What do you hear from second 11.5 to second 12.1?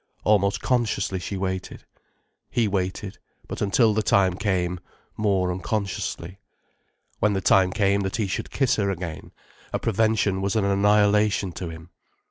to him.